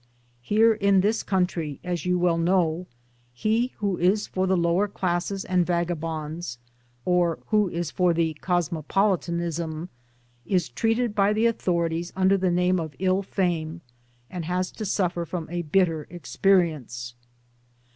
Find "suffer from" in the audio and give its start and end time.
14.85-15.47